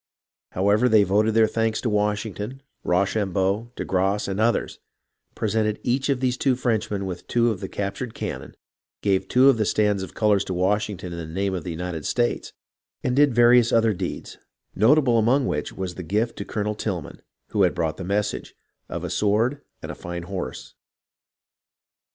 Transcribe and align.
However, 0.53 0.89
they 0.89 1.03
voted 1.03 1.35
their 1.35 1.45
thanks 1.45 1.79
to 1.81 1.89
Washington, 1.91 2.63
Rocham 2.83 3.33
beau, 3.33 3.69
de 3.75 3.85
Grasse 3.85 4.27
and 4.27 4.39
others; 4.39 4.79
presented 5.35 5.79
each 5.83 6.09
of 6.09 6.21
these 6.21 6.37
two 6.37 6.55
Frenchmen 6.55 7.05
with 7.05 7.27
two 7.27 7.51
of 7.51 7.59
the 7.59 7.69
captured 7.69 8.15
cannon; 8.15 8.55
gave 9.03 9.27
two 9.27 9.47
of 9.47 9.57
the 9.57 9.63
stands 9.65 10.01
of 10.01 10.15
colours 10.15 10.43
to 10.45 10.55
Washington 10.55 11.13
in 11.13 11.19
the 11.19 11.25
name 11.27 11.53
of 11.53 11.63
the 11.63 11.69
United 11.69 12.07
States, 12.07 12.51
and 13.03 13.15
did 13.15 13.35
various 13.35 13.71
other 13.71 13.93
deeds, 13.93 14.39
notable 14.73 15.19
among 15.19 15.45
which 15.45 15.71
was 15.71 15.93
the 15.93 16.01
gift 16.01 16.35
to 16.37 16.45
Colonel 16.45 16.73
Tilghman, 16.73 17.19
who 17.49 17.61
had 17.61 17.75
brought 17.75 17.97
the 17.97 18.03
message, 18.03 18.55
of 18.89 19.03
a 19.03 19.09
sword 19.11 19.61
and 19.83 19.91
a 19.91 19.93
fine 19.93 20.23
horse. 20.23 20.73